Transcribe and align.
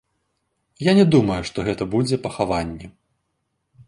Я 0.85 0.95
не 0.99 1.03
думаю, 1.15 1.37
што 1.49 1.65
гэта 1.67 1.83
будзе 1.93 2.17
пахаванне. 2.25 2.87